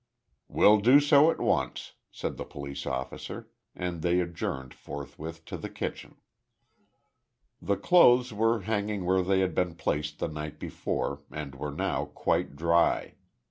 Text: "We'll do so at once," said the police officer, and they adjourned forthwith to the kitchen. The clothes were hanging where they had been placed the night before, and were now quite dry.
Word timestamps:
"We'll 0.47 0.79
do 0.79 0.99
so 0.99 1.29
at 1.29 1.39
once," 1.39 1.93
said 2.11 2.35
the 2.37 2.43
police 2.43 2.87
officer, 2.87 3.51
and 3.75 4.01
they 4.01 4.19
adjourned 4.19 4.73
forthwith 4.73 5.45
to 5.45 5.57
the 5.59 5.69
kitchen. 5.69 6.15
The 7.61 7.77
clothes 7.77 8.33
were 8.33 8.61
hanging 8.61 9.05
where 9.05 9.21
they 9.21 9.41
had 9.41 9.53
been 9.53 9.75
placed 9.75 10.17
the 10.17 10.27
night 10.27 10.57
before, 10.59 11.21
and 11.31 11.53
were 11.53 11.69
now 11.69 12.05
quite 12.05 12.55
dry. 12.55 13.13